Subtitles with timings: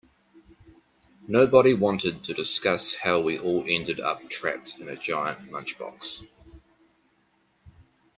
[1.27, 6.25] Nobody wanted to discuss how we all ended up trapped in a giant lunchbox.